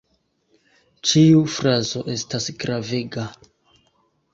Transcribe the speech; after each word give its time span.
Ĉiu 1.11 1.45
frazo 1.57 2.03
estas 2.17 2.51
gravega. 2.67 3.33